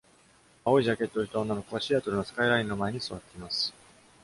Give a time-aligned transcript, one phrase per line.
[0.65, 3.71] 青いジャケットを着た女の子がシアトルのスカイラインの前に座っています。